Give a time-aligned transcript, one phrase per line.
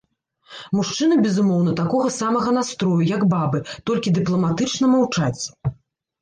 [0.77, 3.61] Мужчыны, безумоўна, такога самага настрою, як бабы,
[3.91, 5.43] толькі дыпламатычна маўчаць.